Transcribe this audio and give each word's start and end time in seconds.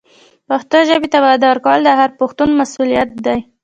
پښتو 0.49 0.77
ژبې 0.89 1.07
ته 1.13 1.19
وده 1.25 1.45
ورکول 1.49 1.79
د 1.85 1.89
هر 1.99 2.09
پښتون 2.19 2.49
مسؤلیت 2.61 3.09
دی. 3.25 3.39